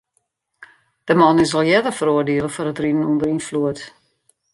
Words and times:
De 1.07 1.13
man 1.21 1.39
is 1.43 1.53
al 1.57 1.69
earder 1.73 1.95
feroardiele 1.99 2.49
foar 2.53 2.69
it 2.71 2.81
riden 2.81 3.07
ûnder 3.11 3.31
ynfloed. 3.33 3.79